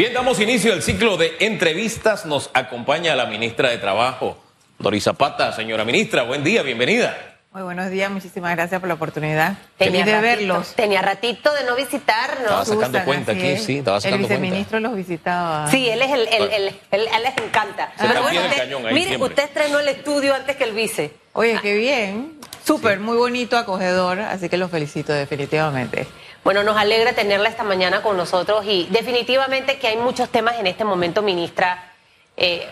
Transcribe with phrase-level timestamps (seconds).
[0.00, 2.24] Bien, damos inicio al ciclo de entrevistas.
[2.24, 4.38] Nos acompaña la ministra de Trabajo,
[4.78, 5.52] Doris Zapata.
[5.52, 7.36] Señora ministra, buen día, bienvenida.
[7.52, 9.58] Muy buenos días, muchísimas gracias por la oportunidad.
[9.76, 10.74] Tenía de ratito, verlos.
[10.74, 12.40] Tenía ratito de no visitarnos.
[12.44, 13.62] Estaba sacando Susan, cuenta aquí, es.
[13.62, 14.42] sí, estaba sacando El cuenta.
[14.42, 15.70] viceministro los visitaba.
[15.70, 16.50] Sí, él es el, el, el-
[16.92, 17.92] el- él les encanta.
[17.98, 19.28] Se pie del cañón ahí mire, siempre.
[19.28, 21.12] usted estrenó el estudio antes que el vice.
[21.34, 22.38] Oye, qué bien.
[22.64, 26.06] Súper, muy bonito, acogedor, así que los felicito definitivamente.
[26.42, 30.66] Bueno, nos alegra tenerla esta mañana con nosotros y definitivamente que hay muchos temas en
[30.66, 31.92] este momento, ministra,
[32.36, 32.66] eh,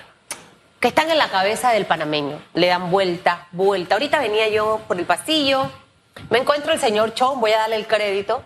[0.80, 2.40] que están en la cabeza del panameño.
[2.54, 3.96] Le dan vuelta, vuelta.
[3.96, 5.70] Ahorita venía yo por el pasillo,
[6.30, 8.42] me encuentro el señor Chon, voy a darle el crédito,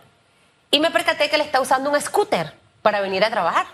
[0.72, 3.66] y me percaté que él está usando un scooter para venir a trabajar.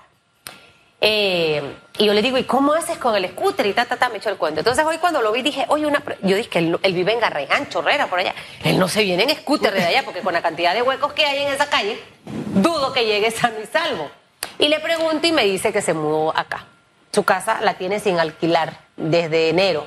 [1.01, 3.67] Eh, y yo le digo, ¿y cómo haces con el scooter?
[3.67, 4.61] Y ta, ta, ta, me echó el cuento.
[4.61, 6.03] Entonces hoy cuando lo vi dije, oye, una...
[6.23, 8.35] yo dije que él, él vive en Garrahan, Chorrera, por allá.
[8.65, 11.25] Él no se viene en scooter de allá, porque con la cantidad de huecos que
[11.25, 12.01] hay en esa calle,
[12.55, 14.11] dudo que llegue sano y salvo.
[14.59, 16.67] Y le pregunto y me dice que se mudó acá.
[17.13, 19.87] Su casa la tiene sin alquilar desde enero.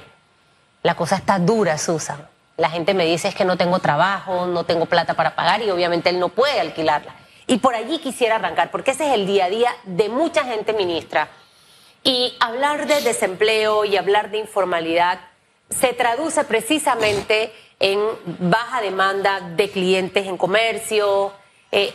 [0.84, 2.28] La cosa está dura, Susan.
[2.58, 5.72] La gente me dice es que no tengo trabajo, no tengo plata para pagar y
[5.72, 7.14] obviamente él no puede alquilarla.
[7.48, 10.74] Y por allí quisiera arrancar, porque ese es el día a día de mucha gente
[10.74, 11.30] ministra.
[12.04, 15.20] Y hablar de desempleo y hablar de informalidad
[15.70, 21.32] se traduce precisamente en baja demanda de clientes en comercio,
[21.72, 21.94] eh,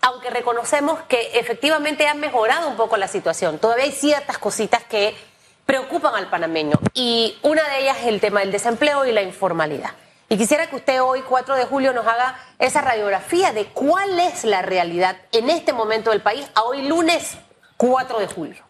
[0.00, 5.14] aunque reconocemos que efectivamente ha mejorado un poco la situación, todavía hay ciertas cositas que
[5.64, 9.92] preocupan al panameño y una de ellas es el tema del desempleo y la informalidad.
[10.32, 14.44] Y quisiera que usted hoy, 4 de julio, nos haga esa radiografía de cuál es
[14.44, 17.36] la realidad en este momento del país, a hoy lunes
[17.76, 18.62] 4 de julio.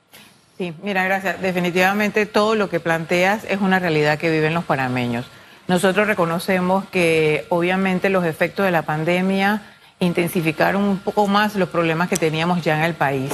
[0.58, 1.40] Sí, mira, gracias.
[1.40, 5.26] Definitivamente todo lo que planteas es una realidad que viven los panameños.
[5.68, 9.62] Nosotros reconocemos que obviamente los efectos de la pandemia
[10.00, 13.30] intensificaron un poco más los problemas que teníamos ya en el país.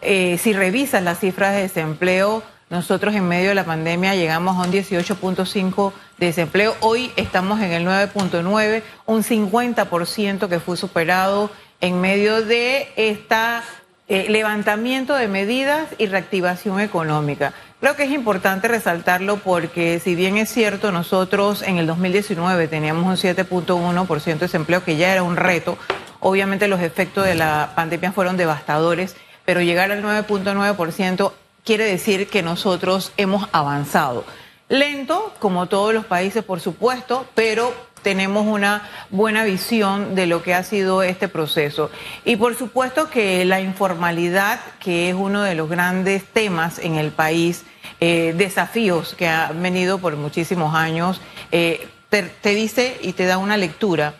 [0.00, 4.66] Eh, si revisas las cifras de desempleo, nosotros en medio de la pandemia llegamos a
[4.68, 6.74] un 18.5 de desempleo.
[6.80, 13.62] Hoy estamos en el 9.9, un 50% que fue superado en medio de esta
[14.08, 17.52] eh, levantamiento de medidas y reactivación económica.
[17.80, 23.04] Creo que es importante resaltarlo porque si bien es cierto, nosotros en el 2019 teníamos
[23.04, 25.78] un 7.1% de desempleo, que ya era un reto,
[26.20, 29.14] obviamente los efectos de la pandemia fueron devastadores,
[29.44, 31.32] pero llegar al 9.9%
[31.68, 34.24] quiere decir que nosotros hemos avanzado.
[34.70, 40.54] Lento, como todos los países, por supuesto, pero tenemos una buena visión de lo que
[40.54, 41.90] ha sido este proceso.
[42.24, 47.10] Y por supuesto que la informalidad, que es uno de los grandes temas en el
[47.10, 47.64] país,
[48.00, 51.20] eh, desafíos que han venido por muchísimos años,
[51.52, 54.14] eh, te, te dice y te da una lectura.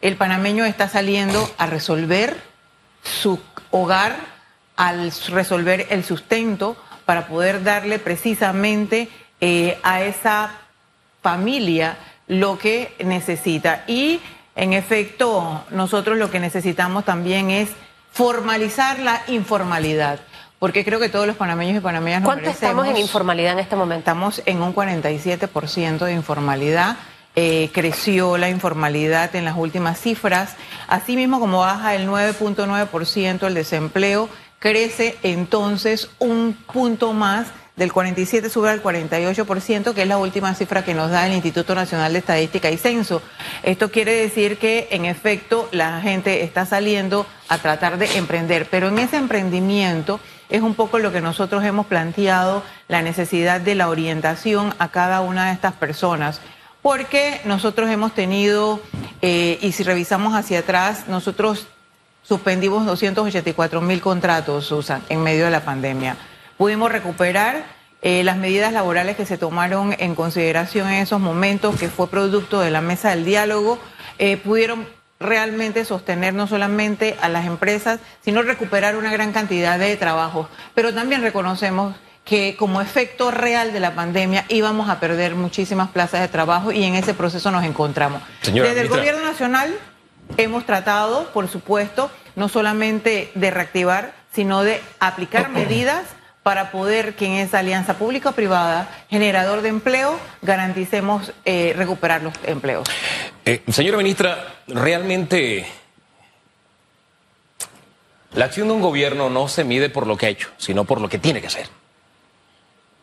[0.00, 2.42] El panameño está saliendo a resolver
[3.04, 3.38] su
[3.70, 4.37] hogar,
[4.78, 9.08] al resolver el sustento, para poder darle precisamente
[9.40, 10.52] eh, a esa
[11.20, 13.82] familia lo que necesita.
[13.88, 14.20] Y
[14.54, 17.70] en efecto, nosotros lo que necesitamos también es
[18.12, 20.20] formalizar la informalidad,
[20.60, 23.74] porque creo que todos los panameños y panameñas nos ¿Cuánto estamos en informalidad en este
[23.74, 23.98] momento?
[23.98, 26.96] Estamos en un 47% de informalidad.
[27.34, 30.54] Eh, creció la informalidad en las últimas cifras.
[30.88, 37.48] Asimismo, como baja el 9.9% el desempleo, crece entonces un punto más
[37.78, 41.76] del 47 sube al 48%, que es la última cifra que nos da el Instituto
[41.76, 43.22] Nacional de Estadística y Censo.
[43.62, 48.88] Esto quiere decir que, en efecto, la gente está saliendo a tratar de emprender, pero
[48.88, 53.88] en ese emprendimiento es un poco lo que nosotros hemos planteado, la necesidad de la
[53.88, 56.40] orientación a cada una de estas personas.
[56.82, 58.80] Porque nosotros hemos tenido,
[59.22, 61.68] eh, y si revisamos hacia atrás, nosotros
[62.22, 66.16] suspendimos 284 mil contratos, Susan, en medio de la pandemia.
[66.56, 67.64] Pudimos recuperar
[68.00, 72.60] eh, las medidas laborales que se tomaron en consideración en esos momentos, que fue producto
[72.60, 73.78] de la mesa del diálogo,
[74.18, 74.86] eh, pudieron
[75.20, 80.48] realmente sostener no solamente a las empresas, sino recuperar una gran cantidad de trabajos.
[80.74, 86.20] Pero también reconocemos que como efecto real de la pandemia íbamos a perder muchísimas plazas
[86.20, 88.22] de trabajo y en ese proceso nos encontramos.
[88.42, 89.74] Señora Desde el gobierno nacional
[90.36, 96.04] hemos tratado, por supuesto, no solamente de reactivar, sino de aplicar medidas
[96.42, 102.88] para poder que en esa alianza público-privada, generador de empleo, garanticemos eh, recuperar los empleos.
[103.44, 105.66] Eh, señora ministra, realmente
[108.34, 111.00] la acción de un gobierno no se mide por lo que ha hecho, sino por
[111.00, 111.68] lo que tiene que hacer.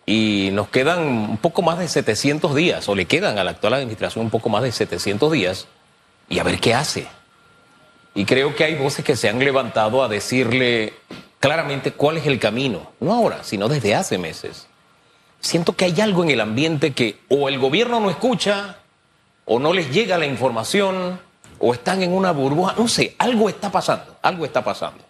[0.05, 3.73] Y nos quedan un poco más de 700 días, o le quedan a la actual
[3.73, 5.67] administración un poco más de 700 días,
[6.29, 7.07] y a ver qué hace.
[8.13, 10.93] Y creo que hay voces que se han levantado a decirle,
[11.39, 14.67] claramente cuál es el camino, no ahora, sino desde hace meses.
[15.41, 18.77] Siento que hay algo en el ambiente que o el gobierno no escucha,
[19.45, 21.19] o no les llega la información,
[21.59, 25.03] o están en una burbuja, no sé, algo está pasando, algo está pasando.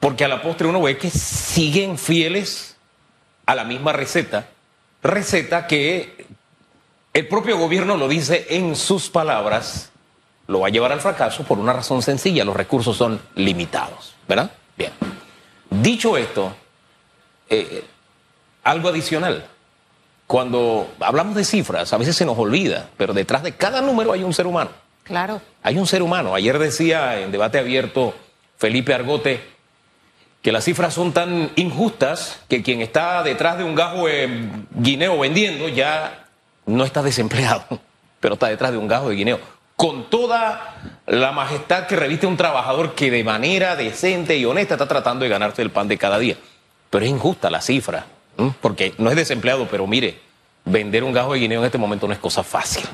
[0.00, 2.76] Porque a la postre uno ve que siguen fieles
[3.46, 4.48] a la misma receta,
[5.02, 6.26] receta que
[7.12, 9.91] el propio gobierno lo dice en sus palabras,
[10.46, 14.50] lo va a llevar al fracaso por una razón sencilla, los recursos son limitados, ¿verdad?
[14.76, 14.92] Bien.
[15.70, 16.54] Dicho esto,
[17.48, 17.84] eh,
[18.64, 19.46] algo adicional.
[20.26, 24.22] Cuando hablamos de cifras, a veces se nos olvida, pero detrás de cada número hay
[24.22, 24.70] un ser humano.
[25.04, 25.40] Claro.
[25.62, 26.34] Hay un ser humano.
[26.34, 28.14] Ayer decía en debate abierto
[28.56, 29.42] Felipe Argote
[30.40, 35.18] que las cifras son tan injustas que quien está detrás de un gajo de guineo
[35.18, 36.26] vendiendo ya
[36.66, 37.64] no está desempleado,
[38.20, 39.40] pero está detrás de un gajo de guineo.
[39.82, 40.76] Con toda
[41.08, 45.28] la majestad que reviste un trabajador que de manera decente y honesta está tratando de
[45.28, 46.36] ganarse el pan de cada día.
[46.88, 48.06] Pero es injusta la cifra,
[48.60, 50.20] porque no es desempleado, pero mire,
[50.64, 52.84] vender un gajo de guineo en este momento no es cosa fácil.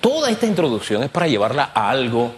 [0.00, 2.34] Toda esta introducción es para llevarla a algo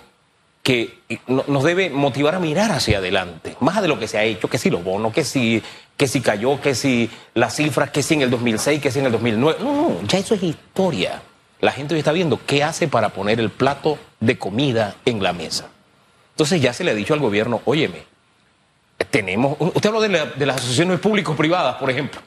[0.65, 0.99] que
[1.29, 4.59] nos debe motivar a mirar hacia adelante, más de lo que se ha hecho, que
[4.59, 5.63] si los bonos, que si,
[5.97, 9.07] que si cayó, que si las cifras, que si en el 2006, que si en
[9.07, 9.61] el 2009.
[9.63, 11.23] No, no, ya eso es historia.
[11.61, 15.33] La gente hoy está viendo qué hace para poner el plato de comida en la
[15.33, 15.69] mesa.
[16.33, 18.05] Entonces ya se le ha dicho al gobierno, óyeme,
[19.11, 20.09] tenemos, usted habló de,
[20.47, 22.21] las asociaciones público-privadas, por ejemplo.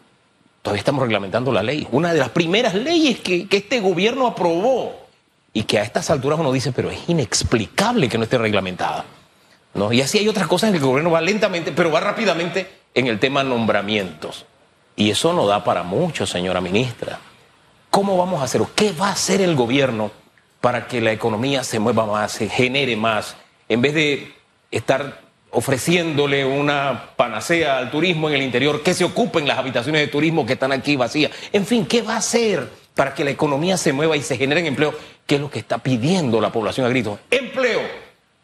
[0.61, 1.87] Todavía estamos reglamentando la ley.
[1.91, 5.07] Una de las primeras leyes que, que este gobierno aprobó
[5.53, 9.05] y que a estas alturas uno dice, pero es inexplicable que no esté reglamentada.
[9.73, 9.93] ¿no?
[9.93, 13.07] Y así hay otras cosas en que el gobierno va lentamente, pero va rápidamente en
[13.07, 14.45] el tema nombramientos.
[14.95, 17.19] Y eso no da para mucho, señora ministra.
[17.89, 18.61] ¿Cómo vamos a hacer?
[18.75, 20.11] ¿Qué va a hacer el gobierno
[20.61, 23.35] para que la economía se mueva más, se genere más,
[23.67, 24.33] en vez de
[24.71, 25.21] estar
[25.51, 30.45] ofreciéndole una panacea al turismo en el interior, que se ocupen las habitaciones de turismo
[30.45, 31.31] que están aquí vacías?
[31.51, 34.65] En fin, ¿qué va a hacer para que la economía se mueva y se genere
[34.67, 34.93] empleo?
[35.25, 37.19] ¿Qué es lo que está pidiendo la población a gritos?
[37.31, 37.81] Empleo.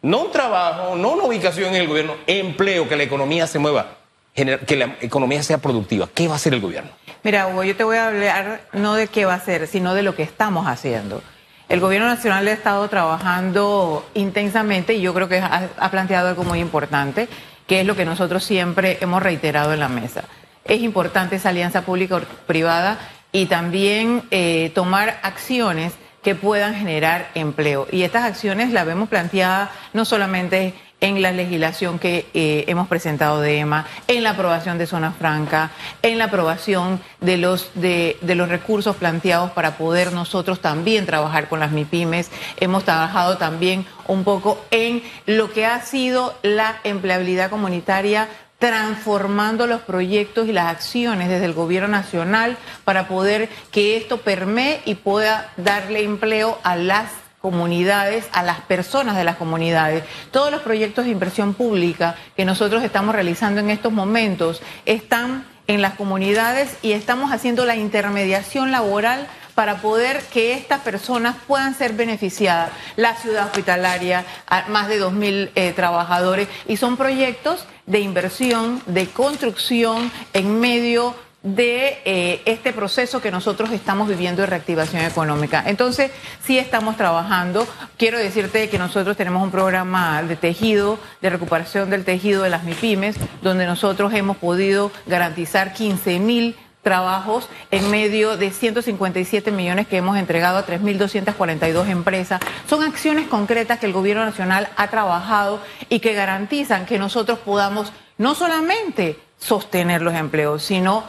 [0.02, 3.96] No un trabajo, no una ubicación en el gobierno, empleo, que la economía se mueva,
[4.36, 6.08] que la economía sea productiva.
[6.12, 6.90] ¿Qué va a hacer el gobierno?
[7.22, 10.02] Mira, Hugo, yo te voy a hablar no de qué va a hacer, sino de
[10.02, 11.22] lo que estamos haciendo.
[11.68, 16.60] El gobierno nacional ha estado trabajando intensamente y yo creo que ha, planteado algo muy
[16.60, 17.28] importante,
[17.66, 20.24] que es lo que nosotros siempre hemos reiterado en la mesa.
[20.64, 22.98] Es importante esa alianza pública-privada
[23.32, 27.88] y también eh, tomar acciones que puedan generar empleo.
[27.90, 33.40] Y estas acciones las vemos planteadas no solamente en la legislación que eh, hemos presentado
[33.40, 35.70] de EMA, en la aprobación de zona franca,
[36.02, 41.60] en la aprobación de los, de, los recursos planteados para poder nosotros también trabajar con
[41.60, 42.30] las MIPIMES.
[42.58, 48.28] Hemos trabajado también un poco en lo que ha sido la empleabilidad comunitaria
[48.58, 54.80] transformando los proyectos y las acciones desde el gobierno nacional para poder que esto permee
[54.86, 57.10] y pueda darle empleo a las
[57.46, 60.02] comunidades, a las personas de las comunidades.
[60.32, 65.80] Todos los proyectos de inversión pública que nosotros estamos realizando en estos momentos están en
[65.80, 71.92] las comunidades y estamos haciendo la intermediación laboral para poder que estas personas puedan ser
[71.92, 72.70] beneficiadas.
[72.96, 74.24] La ciudad hospitalaria,
[74.68, 81.14] más de 2.000 eh, trabajadores, y son proyectos de inversión, de construcción en medio
[81.46, 85.62] de eh, este proceso que nosotros estamos viviendo de reactivación económica.
[85.64, 86.10] Entonces,
[86.44, 87.68] sí estamos trabajando.
[87.96, 92.64] Quiero decirte que nosotros tenemos un programa de tejido, de recuperación del tejido de las
[92.64, 99.98] MIPIMES, donde nosotros hemos podido garantizar 15 mil trabajos en medio de 157 millones que
[99.98, 102.40] hemos entregado a 3.242 empresas.
[102.68, 107.92] Son acciones concretas que el Gobierno Nacional ha trabajado y que garantizan que nosotros podamos
[108.18, 111.04] no solamente sostener los empleos, sino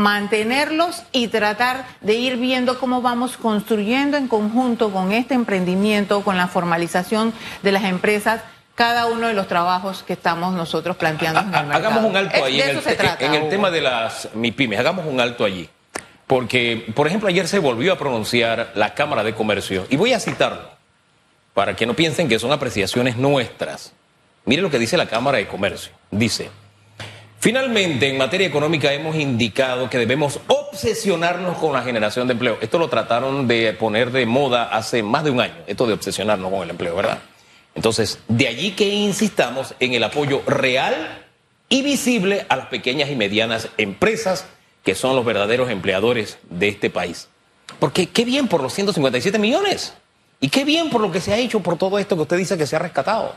[0.00, 6.36] mantenerlos y tratar de ir viendo cómo vamos construyendo en conjunto con este emprendimiento, con
[6.36, 8.40] la formalización de las empresas,
[8.74, 11.74] cada uno de los trabajos que estamos nosotros planteando en el mercado.
[11.74, 15.68] Hagamos un alto ahí en, el, tema de las MIPIMES, hagamos un alto allí.
[16.26, 20.20] Porque, por ejemplo, ayer se volvió a pronunciar la Cámara de Comercio, y voy a
[20.20, 20.70] citarlo,
[21.52, 23.92] para que no piensen que son apreciaciones nuestras.
[24.46, 25.92] Mire lo que dice la Cámara de Comercio.
[26.10, 26.50] Dice,
[27.40, 32.58] finalmente, en materia económica hemos indicado que debemos obsesionarnos con la generación de empleo.
[32.60, 36.50] Esto lo trataron de poner de moda hace más de un año, esto de obsesionarnos
[36.50, 37.18] con el empleo, ¿verdad?
[37.74, 41.24] Entonces, de allí que insistamos en el apoyo real
[41.68, 44.46] y visible a las pequeñas y medianas empresas
[44.84, 47.28] que son los verdaderos empleadores de este país.
[47.78, 49.94] Porque qué bien por los 157 millones
[50.40, 52.58] y qué bien por lo que se ha hecho por todo esto que usted dice
[52.58, 53.34] que se ha rescatado.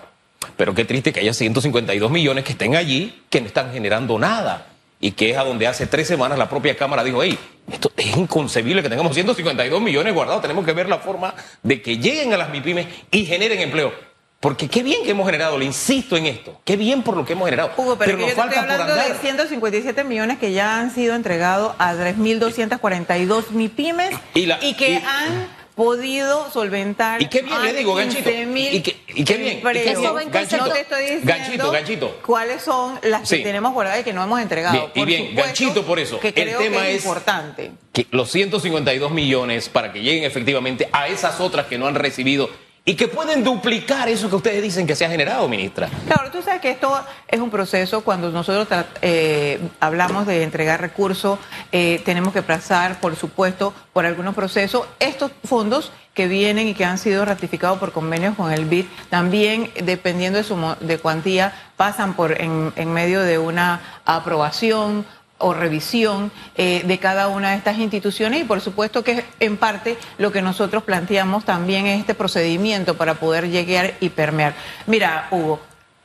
[0.57, 4.67] Pero qué triste que haya 152 millones que estén allí, que no están generando nada.
[4.99, 7.37] Y que es a donde hace tres semanas la propia Cámara dijo, hey,
[7.71, 11.97] esto es inconcebible que tengamos 152 millones guardados, tenemos que ver la forma de que
[11.97, 13.93] lleguen a las MIPIMES y generen empleo.
[14.39, 17.31] Porque qué bien que hemos generado, le insisto en esto, qué bien por lo que
[17.31, 17.71] hemos generado.
[17.77, 21.93] Hugo, pero, nos falta estoy hablando de 157 millones que ya han sido entregados a
[21.93, 27.21] 3.242 MIPIMES y, y que han podido solventar.
[27.21, 28.29] Y qué bien, le digo, ganchito.
[28.29, 29.61] Y, qué, y qué bien.
[29.63, 32.19] Ganchito, no te estoy diciendo ganchito, ganchito.
[32.25, 34.91] cuáles son las que tenemos guardadas y que no hemos entregado.
[34.93, 36.19] y bien, ganchito por eso.
[36.21, 37.71] el tema es, importante.
[37.91, 42.49] Que los 152 millones para que lleguen efectivamente a esas otras que no han recibido
[42.85, 45.89] y que pueden duplicar eso que ustedes dicen que se ha generado, ministra.
[46.05, 46.93] Claro, tú sabes que esto
[47.29, 48.67] es un proceso, cuando nosotros
[49.01, 51.39] eh, hablamos de entregar recursos,
[51.71, 54.85] eh, tenemos que pasar, por supuesto, por algunos procesos.
[54.99, 59.71] Estos fondos que vienen y que han sido ratificados por convenios con el BID, también
[59.81, 65.05] dependiendo de su de cuantía, pasan por en, en medio de una aprobación
[65.43, 69.97] o revisión eh, de cada una de estas instituciones y por supuesto que en parte
[70.17, 74.55] lo que nosotros planteamos también es este procedimiento para poder llegar y permear.
[74.87, 75.59] Mira, Hugo,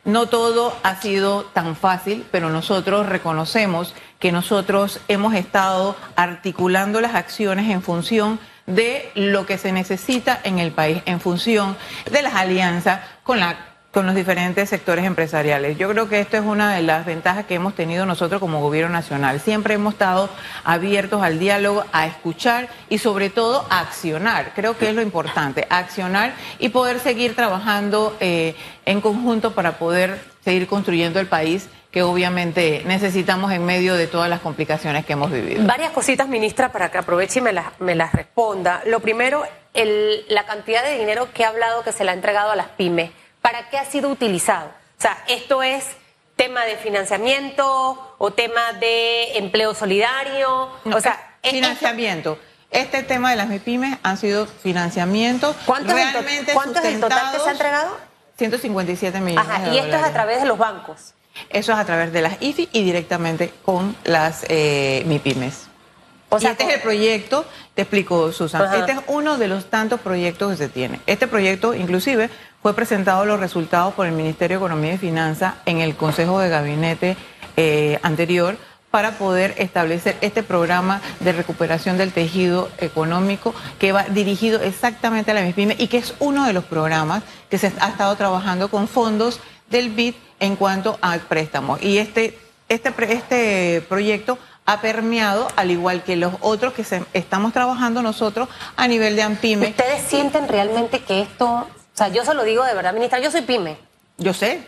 [0.04, 7.14] no todo ha sido tan fácil, pero nosotros reconocemos que nosotros hemos estado articulando las
[7.14, 11.76] acciones en función de lo que se necesita en el país, en función
[12.10, 13.56] de las alianzas con la
[13.90, 15.78] con los diferentes sectores empresariales.
[15.78, 18.92] Yo creo que esto es una de las ventajas que hemos tenido nosotros como gobierno
[18.92, 19.40] nacional.
[19.40, 20.28] Siempre hemos estado
[20.62, 24.52] abiertos al diálogo, a escuchar y sobre todo a accionar.
[24.54, 28.54] Creo que es lo importante, accionar y poder seguir trabajando eh,
[28.84, 34.28] en conjunto para poder seguir construyendo el país que obviamente necesitamos en medio de todas
[34.28, 35.66] las complicaciones que hemos vivido.
[35.66, 38.82] Varias cositas, ministra, para que aproveche y me las, me las responda.
[38.84, 42.50] Lo primero, el, la cantidad de dinero que ha hablado que se le ha entregado
[42.50, 43.10] a las pymes.
[43.50, 44.68] ¿Para qué ha sido utilizado?
[44.98, 45.84] O sea, esto es
[46.36, 52.38] tema de financiamiento o tema de empleo solidario, o sea, financiamiento.
[52.70, 57.38] Este tema de las MIPIMES han sido financiamientos ¿Cuánto, realmente ¿cuánto es el total que
[57.38, 57.96] se ha entregado?
[58.36, 59.48] 157 millones.
[59.48, 61.14] Ajá, y esto es a través de los bancos.
[61.48, 65.68] Eso es a través de las IFI y directamente con las eh, MIPIMES.
[66.30, 69.98] O sea, este es el proyecto, te explico Susan, este es uno de los tantos
[70.00, 71.00] proyectos que se tiene.
[71.06, 72.28] Este proyecto inclusive
[72.62, 76.48] fue presentado los resultados por el Ministerio de Economía y Finanzas en el Consejo de
[76.48, 77.16] Gabinete
[77.56, 78.56] eh, anterior
[78.90, 85.34] para poder establecer este programa de recuperación del tejido económico que va dirigido exactamente a
[85.34, 88.88] la MIPYME y que es uno de los programas que se ha estado trabajando con
[88.88, 91.82] fondos del BID en cuanto a préstamos.
[91.82, 92.38] Y este,
[92.68, 98.86] este, este proyecto ha permeado, al igual que los otros que estamos trabajando nosotros a
[98.86, 99.68] nivel de AMPIME.
[99.68, 101.66] ¿Ustedes sienten realmente que esto
[101.98, 103.76] o sea, yo se lo digo de verdad, ministra, yo soy pyme.
[104.18, 104.64] Yo sé.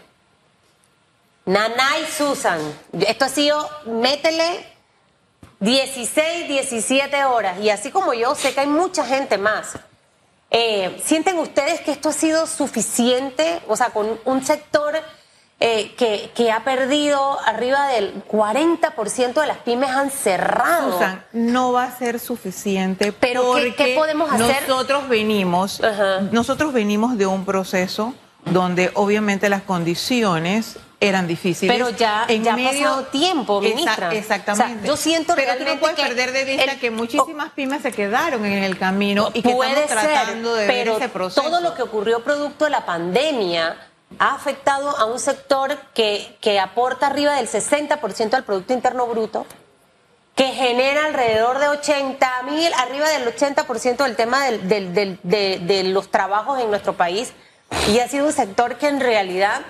[1.45, 2.59] Nanay Susan,
[3.07, 4.67] esto ha sido, métele
[5.61, 7.61] 16, 17 horas.
[7.61, 9.75] Y así como yo, sé que hay mucha gente más.
[10.51, 13.63] Eh, ¿Sienten ustedes que esto ha sido suficiente?
[13.69, 15.01] O sea, con un sector
[15.63, 20.93] eh, que, que, ha perdido arriba del 40% de las pymes han cerrado.
[20.93, 23.13] Susan, no va a ser suficiente.
[23.13, 24.67] Pero ¿qué, podemos hacer?
[24.67, 25.83] Nosotros venimos,
[26.33, 28.15] nosotros venimos de un proceso
[28.47, 31.75] donde obviamente las condiciones eran difíciles.
[31.75, 34.13] Pero ya, ha pasado tiempo, ministra.
[34.15, 34.87] exactamente.
[34.87, 38.63] yo siento Pero tú no puedes perder de vista que muchísimas pymes se quedaron en
[38.63, 41.43] el camino y que estamos tratando de ver ese proceso.
[41.43, 43.77] todo lo que ocurrió producto de la pandemia
[44.19, 49.47] ha afectado a un sector que, que aporta arriba del 60% al Producto Interno Bruto,
[50.35, 56.61] que genera alrededor de 80 mil, arriba del 80% del tema de, de los trabajos
[56.61, 57.33] en nuestro país.
[57.89, 59.63] Y ha sido un sector que en realidad,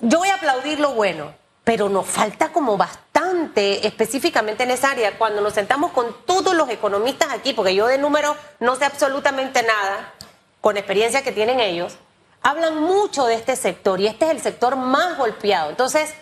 [0.00, 1.32] yo voy a aplaudir lo bueno,
[1.64, 5.18] pero nos falta como bastante específicamente en esa área.
[5.18, 9.62] Cuando nos sentamos con todos los economistas aquí, porque yo de números no sé absolutamente
[9.62, 10.14] nada,
[10.60, 11.98] con experiencia que tienen ellos,
[12.42, 15.70] hablan mucho de este sector y este es el sector más golpeado.
[15.70, 16.14] Entonces,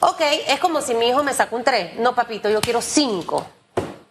[0.00, 1.96] ok, es como si mi hijo me saca un 3.
[1.98, 3.46] No, papito, yo quiero 5.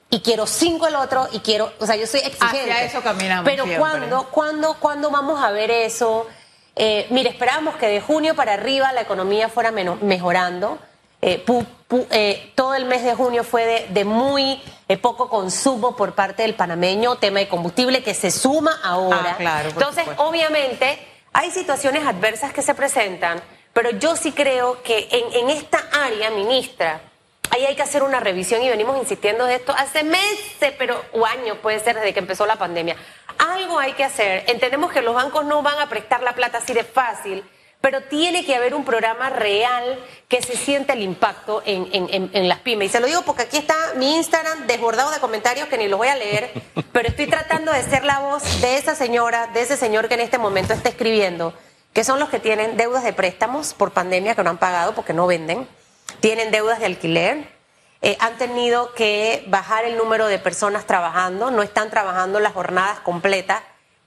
[0.10, 2.72] Y quiero 5 el otro y quiero, o sea, yo soy exigente.
[2.72, 6.28] Hacia eso caminamos Pero ¿cuándo, ¿cuándo, ¿cuándo vamos a ver eso?
[6.76, 10.78] Eh, mire, esperábamos que de junio para arriba la economía fuera mejorando.
[11.22, 11.44] Eh,
[12.12, 16.44] eh, todo el mes de junio fue de, de muy eh, poco consumo por parte
[16.44, 19.32] del panameño, tema de combustible que se suma ahora.
[19.32, 21.00] Ah, claro, Entonces, obviamente,
[21.36, 23.42] hay situaciones adversas que se presentan,
[23.74, 27.02] pero yo sí creo que en, esta área, ministra,
[27.52, 31.26] ahí hay que hacer una revisión y venimos insistiendo de esto hace meses, pero o
[31.26, 32.96] años puede ser desde que empezó la pandemia.
[33.38, 34.46] Algo hay que hacer.
[34.48, 37.44] Entendemos que los bancos no van a prestar la plata así de fácil,
[37.82, 42.60] pero tiene que haber un programa real que se sienta el impacto en, en, las
[42.60, 42.90] pymes.
[42.90, 46.00] Y se lo digo porque aquí está mi Instagram desbordado de comentarios que ni los
[46.00, 46.52] voy a leer,
[46.92, 50.22] pero estoy tratando de ser la voz de esa señora, de ese señor que en
[50.22, 51.54] este momento está escribiendo,
[51.94, 55.14] que son los que tienen deudas de préstamos por pandemia que no han pagado porque
[55.14, 55.68] no venden,
[56.22, 57.56] tienen deudas de alquiler,
[58.02, 63.00] eh, han tenido que bajar el número de personas trabajando, no están trabajando las jornadas
[63.02, 63.62] completas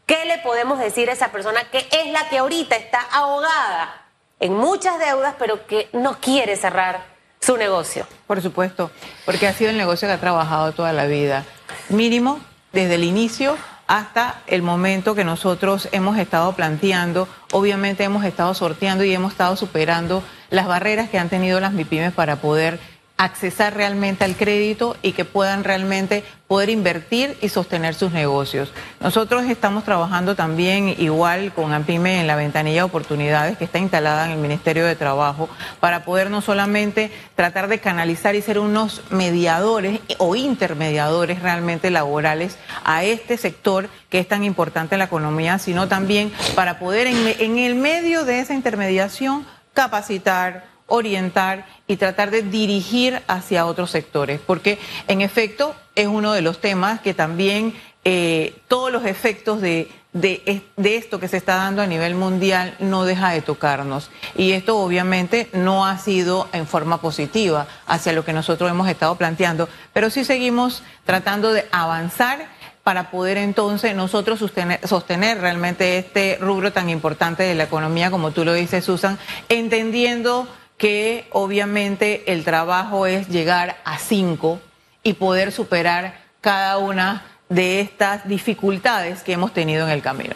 [0.08, 4.06] ¿Qué le podemos decir a esa persona que es la que ahorita está ahogada
[4.40, 7.04] en muchas deudas, pero que no quiere cerrar
[7.40, 8.06] su negocio?
[8.26, 8.90] Por supuesto,
[9.26, 11.44] porque ha sido el negocio que ha trabajado toda la vida.
[11.90, 12.40] Mínimo,
[12.72, 19.04] desde el inicio hasta el momento que nosotros hemos estado planteando, obviamente hemos estado sorteando
[19.04, 22.80] y hemos estado superando las barreras que han tenido las MIPIMES para poder
[23.18, 28.72] accesar realmente al crédito y que puedan realmente poder invertir y sostener sus negocios.
[29.00, 34.24] Nosotros estamos trabajando también igual con AMPIME en la ventanilla de oportunidades que está instalada
[34.24, 35.48] en el Ministerio de Trabajo
[35.80, 42.56] para poder no solamente tratar de canalizar y ser unos mediadores o intermediadores realmente laborales
[42.84, 47.26] a este sector que es tan importante en la economía, sino también para poder en,
[47.26, 49.44] en el medio de esa intermediación
[49.74, 56.42] capacitar, orientar y tratar de dirigir hacia otros sectores, porque en efecto es uno de
[56.42, 61.82] los temas que también eh, todos los efectos de, de, esto que se está dando
[61.82, 64.10] a nivel mundial no deja de tocarnos.
[64.36, 69.14] Y esto obviamente no ha sido en forma positiva hacia lo que nosotros hemos estado
[69.16, 72.48] planteando, pero sí seguimos tratando de avanzar
[72.82, 78.30] para poder entonces nosotros sostener, sostener, realmente este rubro tan importante de la economía, como
[78.30, 79.18] tú lo dices, Susan,
[79.50, 84.60] entendiendo que obviamente el trabajo es llegar a cinco
[85.02, 90.34] y poder superar cada una de estas dificultades que hemos tenido en el camino.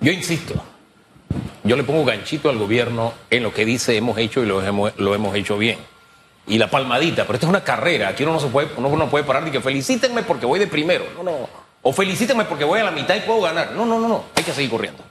[0.00, 0.62] Yo insisto,
[1.64, 5.34] yo le pongo ganchito al gobierno en lo que dice hemos hecho y lo hemos,
[5.34, 5.78] hecho bien.
[6.46, 9.08] Y la palmadita, pero esta es una carrera, aquí uno no, se puede, uno no
[9.08, 11.48] puede parar y que felicítenme porque voy de primero, no, no,
[11.82, 14.44] o felicítenme porque voy a la mitad y puedo ganar, no, no, no, no, hay
[14.44, 15.02] que seguir corriendo.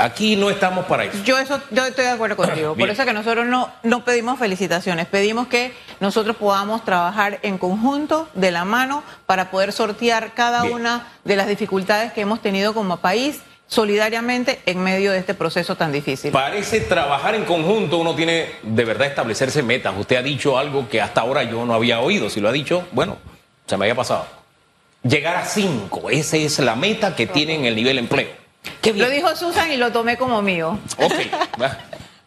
[0.00, 1.22] Aquí no estamos para eso.
[1.24, 2.74] Yo eso, yo estoy de acuerdo contigo.
[2.74, 7.58] Por eso es que nosotros no, no pedimos felicitaciones, pedimos que nosotros podamos trabajar en
[7.58, 12.72] conjunto, de la mano, para poder sortear cada una de las dificultades que hemos tenido
[12.72, 16.32] como país solidariamente en medio de este proceso tan difícil.
[16.32, 19.94] Parece trabajar en conjunto, uno tiene de verdad establecerse metas.
[19.98, 22.30] Usted ha dicho algo que hasta ahora yo no había oído.
[22.30, 23.18] Si lo ha dicho, bueno,
[23.66, 24.26] se me había pasado.
[25.02, 28.39] Llegar a cinco, esa es la meta que tiene en el nivel empleo.
[28.94, 30.78] Lo dijo Susan y lo tomé como mío.
[30.98, 31.14] Ok.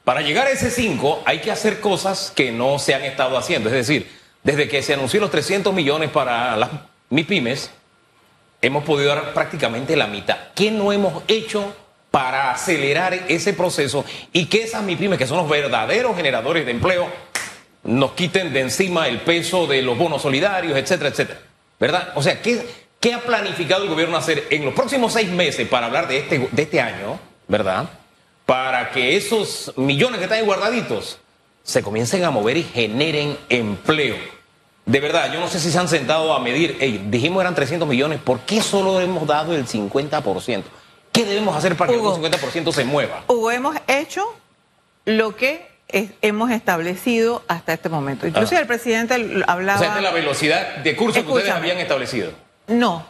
[0.04, 3.70] Para llegar a ese 5 hay que hacer cosas que no se han estado haciendo.
[3.70, 4.12] Es decir,
[4.44, 6.70] desde que se anunció los 300 millones para las
[7.10, 7.72] MIPIMES,
[8.62, 10.38] hemos podido dar prácticamente la mitad.
[10.56, 11.74] ¿Qué no hemos hecho
[12.12, 17.08] para acelerar ese proceso y que esas MIPIMES, que son los verdaderos generadores de empleo,
[17.84, 21.40] nos quiten de encima el peso de los bonos solidarios, etcétera, etcétera?
[21.80, 22.12] ¿Verdad?
[22.16, 22.66] O sea, ¿qué,
[23.04, 26.48] ¿Qué ha planificado el gobierno hacer en los próximos seis meses para hablar de este,
[26.50, 27.90] de este año, verdad?
[28.46, 31.20] Para que esos millones que están ahí guardaditos
[31.64, 34.16] se comiencen a mover y generen empleo.
[34.86, 36.78] De verdad, yo no sé si se han sentado a medir,
[37.10, 40.64] dijimos eran 300 millones, ¿por qué solo hemos dado el 50%?
[41.12, 43.26] ¿Qué debemos hacer para que el 50% se mueva?
[43.28, 44.24] Hugo, hemos hecho
[45.04, 48.28] lo que hemos establecido hasta este momento.
[48.28, 48.60] Incluso ah.
[48.60, 49.78] el presidente hablaba...
[49.78, 52.32] O sea, de la velocidad de curso que ustedes habían establecido.
[52.68, 53.06] No,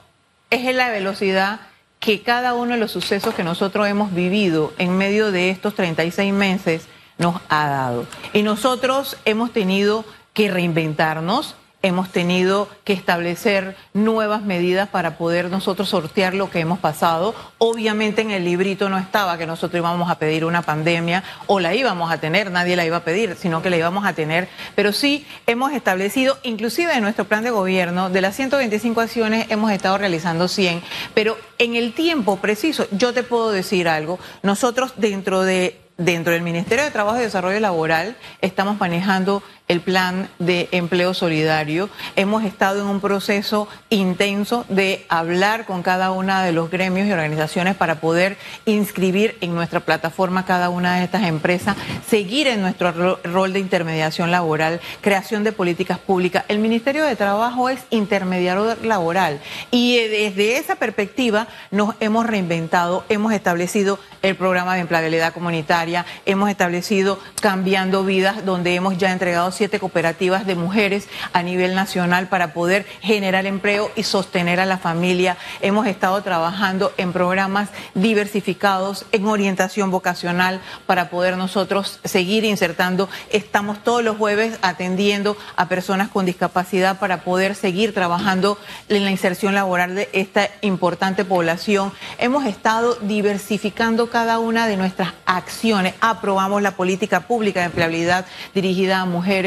[0.49, 1.59] es en la velocidad
[1.99, 6.33] que cada uno de los sucesos que nosotros hemos vivido en medio de estos 36
[6.33, 6.87] meses
[7.17, 8.05] nos ha dado.
[8.33, 15.89] Y nosotros hemos tenido que reinventarnos, hemos tenido que establecer nuevas medidas para poder nosotros
[15.89, 17.35] sortear lo que hemos pasado.
[17.57, 21.75] Obviamente en el librito no estaba que nosotros íbamos a pedir una pandemia o la
[21.75, 24.47] íbamos a tener, nadie la iba a pedir, sino que la íbamos a tener.
[24.75, 29.69] Pero sí hemos establecido, inclusive en nuestro plan de gobierno, de las 125 acciones hemos
[29.71, 30.81] estado realizando 100,
[31.13, 36.41] pero en el tiempo preciso, yo te puedo decir algo, nosotros dentro de dentro del
[36.41, 41.89] Ministerio de Trabajo y Desarrollo Laboral estamos manejando el plan de empleo solidario.
[42.15, 47.11] Hemos estado en un proceso intenso de hablar con cada una de los gremios y
[47.11, 53.19] organizaciones para poder inscribir en nuestra plataforma cada una de estas empresas, seguir en nuestro
[53.23, 56.43] rol de intermediación laboral, creación de políticas públicas.
[56.49, 59.39] El Ministerio de Trabajo es intermediario laboral
[59.71, 66.49] y desde esa perspectiva nos hemos reinventado, hemos establecido el programa de empleabilidad comunitaria, hemos
[66.49, 72.53] establecido Cambiando Vidas, donde hemos ya entregado siete cooperativas de mujeres a nivel nacional para
[72.53, 75.37] poder generar empleo y sostener a la familia.
[75.61, 83.09] Hemos estado trabajando en programas diversificados, en orientación vocacional, para poder nosotros seguir insertando.
[83.29, 88.57] Estamos todos los jueves atendiendo a personas con discapacidad para poder seguir trabajando
[88.89, 91.91] en la inserción laboral de esta importante población.
[92.17, 95.93] Hemos estado diversificando cada una de nuestras acciones.
[96.01, 99.42] Aprobamos la política pública de empleabilidad dirigida a mujeres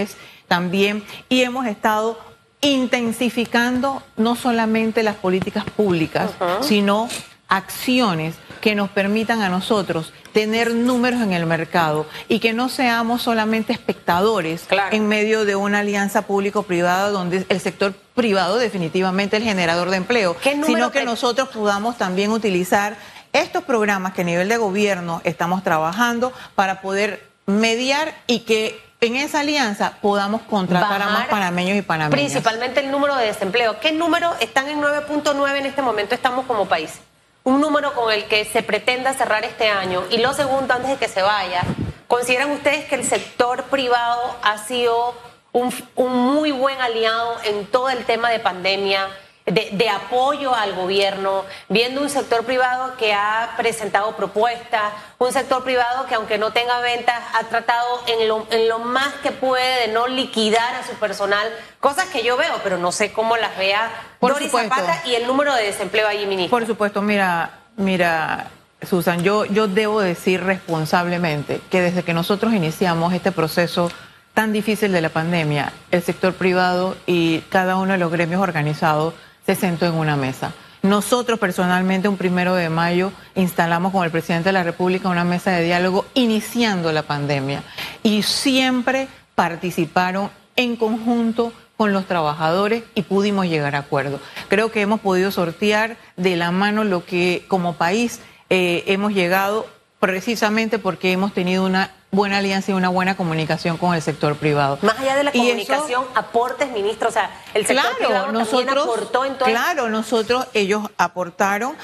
[0.48, 1.04] también.
[1.28, 2.18] Y hemos estado
[2.60, 6.30] intensificando no solamente las políticas públicas,
[6.60, 7.08] sino
[7.48, 13.22] acciones que nos permitan a nosotros tener números en el mercado y que no seamos
[13.22, 19.48] solamente espectadores en medio de una alianza público-privada donde el sector privado definitivamente es el
[19.48, 22.96] generador de empleo, sino que nosotros podamos también utilizar
[23.32, 29.16] estos programas que a nivel de gobierno estamos trabajando para poder mediar y que en
[29.16, 32.12] esa alianza podamos contratar a más panameños y panameñas.
[32.12, 33.78] Principalmente el número de desempleo.
[33.80, 37.00] ¿Qué número están en 9.9 en este momento estamos como país?
[37.44, 40.02] Un número con el que se pretenda cerrar este año.
[40.10, 41.62] Y lo segundo, antes de que se vaya,
[42.08, 45.14] ¿consideran ustedes que el sector privado ha sido
[45.52, 49.08] un, un muy buen aliado en todo el tema de pandemia?
[49.46, 56.06] De, apoyo al gobierno, viendo un sector privado que ha presentado propuestas, un sector privado
[56.06, 59.92] que aunque no tenga ventas ha tratado en lo, en lo más que puede de
[59.92, 61.46] no liquidar a su personal,
[61.78, 65.26] cosas que yo veo, pero no sé cómo las vea Por Doris Zapata y el
[65.28, 66.58] número de desempleo allí, ministro.
[66.58, 68.48] Por supuesto, mira, mira,
[68.82, 73.92] Susan, yo, yo debo decir responsablemente que desde que nosotros iniciamos este proceso
[74.34, 79.14] tan difícil de la pandemia, el sector privado y cada uno de los gremios organizados
[79.46, 80.52] se sentó en una mesa.
[80.82, 85.52] Nosotros personalmente un primero de mayo instalamos con el presidente de la República una mesa
[85.52, 87.62] de diálogo iniciando la pandemia
[88.02, 94.20] y siempre participaron en conjunto con los trabajadores y pudimos llegar a acuerdo.
[94.48, 99.66] Creo que hemos podido sortear de la mano lo que como país eh, hemos llegado
[99.98, 104.78] precisamente porque hemos tenido una buena alianza y una buena comunicación con el sector privado.
[104.82, 109.24] Más allá de la comunicación, aportes, ministro, o sea, el sector privado nosotros, también aportó
[109.24, 111.74] en todo Claro, nosotros, ellos aportaron,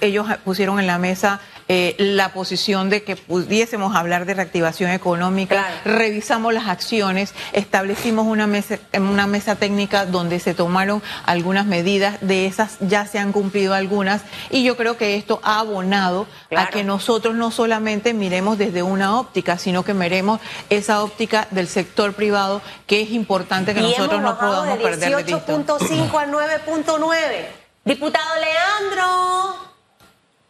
[0.00, 5.66] ellos pusieron en la mesa eh, la posición de que pudiésemos hablar de reactivación económica,
[5.84, 12.46] revisamos las acciones, establecimos una mesa, una mesa técnica donde se tomaron algunas medidas, de
[12.46, 16.84] esas ya se han cumplido algunas, y yo creo que esto ha abonado a que
[16.84, 22.60] nosotros no solamente miremos desde una óptica, sino que meremos esa óptica del sector privado
[22.86, 27.46] que es importante que nosotros no podamos de perder de 18.5 a 9.9.
[27.84, 29.56] Diputado Leandro,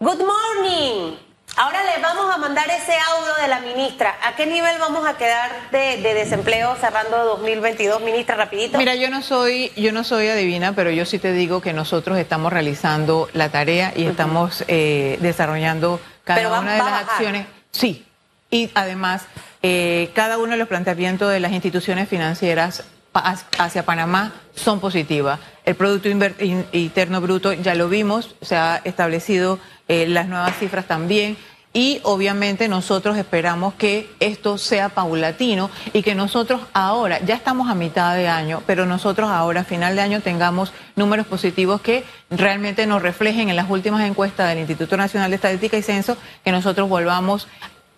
[0.01, 1.17] good morning.
[1.57, 4.17] Ahora le vamos a mandar ese audio de la ministra.
[4.23, 8.79] ¿A qué nivel vamos a quedar de, desempleo cerrando 2022, ministra, rapidito?
[8.79, 12.17] Mira, yo no soy, yo no soy adivina, pero yo sí te digo que nosotros
[12.19, 17.47] estamos realizando la tarea y estamos eh, desarrollando cada una de las acciones.
[17.71, 18.07] Sí,
[18.53, 19.27] y además
[19.63, 22.85] eh, cada uno de los planteamientos de las instituciones financieras
[23.15, 25.41] hacia Panamá son positivas.
[25.65, 31.37] El Producto Interno Bruto ya lo vimos, se ha establecido eh, las nuevas cifras también
[31.75, 37.75] y obviamente nosotros esperamos que esto sea paulatino y que nosotros ahora, ya estamos a
[37.75, 42.87] mitad de año, pero nosotros ahora a final de año tengamos números positivos que realmente
[42.87, 46.91] nos reflejen en las últimas encuestas del Instituto Nacional de Estadística y Censo, que nosotros
[46.91, 47.49] volvamos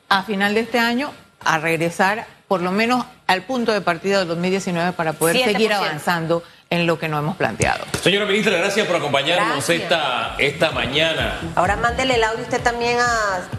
[0.09, 1.13] a final de este año
[1.45, 6.43] a regresar por lo menos al punto de partida del 2019 para poder seguir avanzando
[6.71, 7.85] en lo que nos hemos planteado.
[8.03, 11.41] Señora ministra, gracias por acompañarnos esta, esta mañana.
[11.55, 12.99] Ahora mándele el audio usted también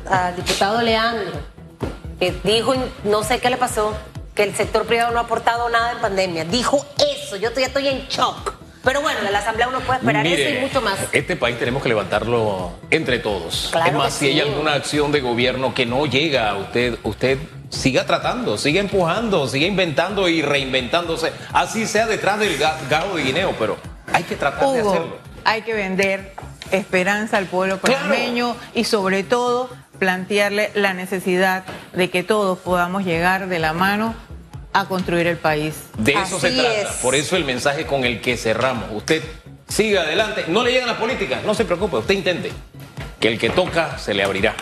[0.10, 1.32] al diputado Leandro,
[2.20, 3.96] que dijo, no sé qué le pasó,
[4.34, 6.46] que el sector privado no ha aportado nada en pandemia.
[6.46, 8.55] Dijo eso, yo todavía estoy en shock.
[8.86, 11.00] Pero bueno, de la Asamblea uno puede esperar eso y mucho más.
[11.12, 13.74] Este país tenemos que levantarlo entre todos.
[13.86, 18.06] es más, si hay alguna acción de gobierno que no llega a usted, usted siga
[18.06, 21.34] tratando, siga empujando, siga inventando y reinventándose.
[21.52, 23.78] Así sea detrás del gado de guineo, pero
[24.14, 25.18] hay que tratar de hacerlo.
[25.44, 26.34] Hay que vender
[26.72, 33.48] esperanza al pueblo panameño y sobre todo plantearle la necesidad de que todos podamos llegar
[33.48, 34.16] de la mano
[34.76, 35.74] a construir el país.
[35.98, 36.92] De eso se trata.
[37.02, 38.90] Por eso el mensaje con el que cerramos.
[38.92, 39.24] Usted
[39.70, 40.46] siga adelante.
[40.50, 42.52] No le llegan las políticas, no se preocupe, usted intente.
[43.20, 44.54] Que el que toca se le abrirá.